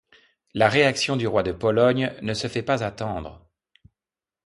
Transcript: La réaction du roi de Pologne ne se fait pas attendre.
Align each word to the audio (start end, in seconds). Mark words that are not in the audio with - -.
La 0.55 0.67
réaction 0.67 1.15
du 1.15 1.27
roi 1.27 1.43
de 1.43 1.51
Pologne 1.51 2.11
ne 2.23 2.33
se 2.33 2.47
fait 2.47 2.63
pas 2.63 2.83
attendre. 2.83 3.47